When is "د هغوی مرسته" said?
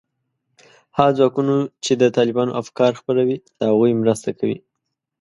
3.59-4.29